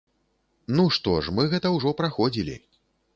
Ну 0.79 0.85
што 0.95 1.13
ж, 1.27 1.33
мы 1.39 1.45
гэта 1.51 1.73
ўжо 1.75 1.91
праходзілі. 1.99 2.57